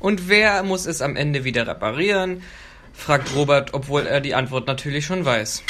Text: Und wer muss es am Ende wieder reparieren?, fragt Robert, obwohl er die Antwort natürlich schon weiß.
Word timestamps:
Und 0.00 0.26
wer 0.28 0.64
muss 0.64 0.84
es 0.84 1.00
am 1.00 1.14
Ende 1.14 1.44
wieder 1.44 1.64
reparieren?, 1.68 2.42
fragt 2.92 3.36
Robert, 3.36 3.72
obwohl 3.72 4.04
er 4.04 4.20
die 4.20 4.34
Antwort 4.34 4.66
natürlich 4.66 5.06
schon 5.06 5.24
weiß. 5.24 5.62